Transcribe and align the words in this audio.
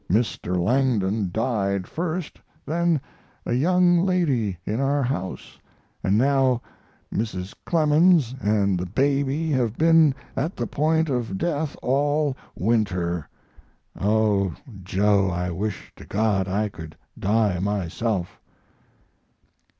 Mr. 0.09 0.57
Langdon 0.57 1.29
died 1.31 1.85
first, 1.85 2.41
then 2.65 2.99
a 3.45 3.53
young 3.53 3.99
lady 4.03 4.57
in 4.65 4.79
our 4.79 5.03
house, 5.03 5.59
and 6.03 6.17
now 6.17 6.59
Mrs. 7.13 7.53
Clemens 7.67 8.33
and 8.41 8.79
the 8.79 8.87
baby 8.87 9.51
have 9.51 9.77
been 9.77 10.15
at 10.35 10.55
the 10.55 10.65
point 10.65 11.07
of 11.07 11.37
death 11.37 11.75
all 11.83 12.35
winter! 12.55 13.29
Oh, 13.95 14.55
Joe, 14.83 15.29
I 15.29 15.51
wish 15.51 15.91
to 15.97 16.05
God 16.07 16.47
I 16.47 16.67
could 16.67 16.97
die 17.19 17.59
myself!" 17.59 18.41